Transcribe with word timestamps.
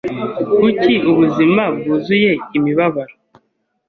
Kuki 0.57 0.93
ubuzima 1.09 1.63
bwuzuye 1.75 2.31
imibabaro? 2.57 3.13